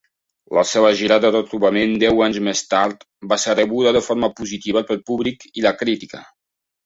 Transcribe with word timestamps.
La 0.57 0.61
seva 0.67 0.87
gira 0.99 1.17
de 1.25 1.29
retrobament 1.33 1.91
deu 2.03 2.23
anys 2.27 2.39
més 2.47 2.63
tard 2.71 3.05
va 3.33 3.39
ser 3.43 3.55
rebuda 3.59 3.93
de 3.99 4.03
forma 4.07 4.29
positiva 4.41 4.83
pel 4.93 5.01
públic 5.11 5.45
i 5.61 5.67
la 5.67 5.77
crítica. 5.83 6.25